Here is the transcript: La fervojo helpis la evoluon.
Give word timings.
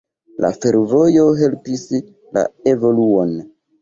La 0.43 0.49
fervojo 0.61 1.25
helpis 1.41 1.85
la 2.39 2.47
evoluon. 2.73 3.37